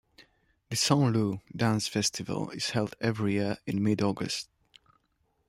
The 0.71 0.75
Saint 0.77 1.13
Loup 1.13 1.41
dance 1.55 1.87
festival 1.87 2.49
is 2.49 2.71
held 2.71 2.95
every 3.01 3.33
year 3.33 3.59
in 3.67 3.83
mid-August. 3.83 4.49